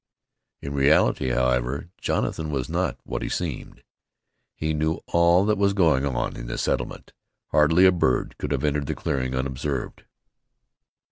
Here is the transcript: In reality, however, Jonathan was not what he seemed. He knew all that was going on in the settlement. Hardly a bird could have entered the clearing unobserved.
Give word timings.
In 0.63 0.73
reality, 0.73 1.29
however, 1.29 1.89
Jonathan 1.99 2.49
was 2.49 2.67
not 2.67 2.97
what 3.03 3.21
he 3.21 3.29
seemed. 3.29 3.83
He 4.55 4.73
knew 4.73 5.01
all 5.05 5.45
that 5.45 5.59
was 5.59 5.73
going 5.73 6.07
on 6.07 6.35
in 6.35 6.47
the 6.47 6.57
settlement. 6.57 7.13
Hardly 7.49 7.85
a 7.85 7.91
bird 7.91 8.35
could 8.39 8.51
have 8.51 8.63
entered 8.63 8.87
the 8.87 8.95
clearing 8.95 9.35
unobserved. 9.35 10.05